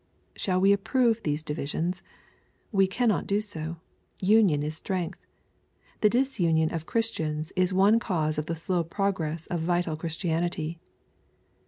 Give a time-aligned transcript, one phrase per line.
[0.35, 2.01] —Shall we approve those divisions?
[2.71, 3.77] Wo cannot do so.
[4.19, 5.19] Union is strength.
[5.99, 10.79] The disunion of Christians is one cause of the slow progress of vital Christianity.